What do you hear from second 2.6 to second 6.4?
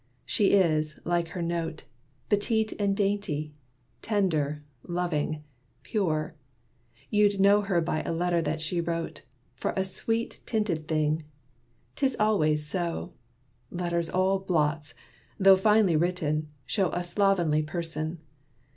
and dainty, tender, loving, pure.